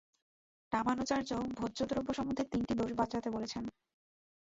রামানুজাচার্য 0.71 1.31
ভোজ্যদ্রব্য 1.57 2.09
সম্বন্ধে 2.13 2.43
তিনটি 2.51 2.73
দোষ 2.79 2.91
বাঁচাতে 2.93 3.29
বলছেন। 3.29 3.63